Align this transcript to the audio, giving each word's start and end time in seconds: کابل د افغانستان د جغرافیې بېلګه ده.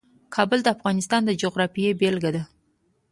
کابل 0.35 0.59
د 0.63 0.67
افغانستان 0.75 1.21
د 1.25 1.29
جغرافیې 1.41 1.91
بېلګه 1.99 2.31
ده. 2.35 2.43